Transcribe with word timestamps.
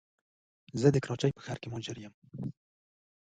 زه 0.81 0.87
د 0.91 0.97
کراچی 1.03 1.31
په 1.35 1.41
ښار 1.45 1.57
کي 1.61 1.67
مهاجر 1.71 1.97
یم 2.03 2.13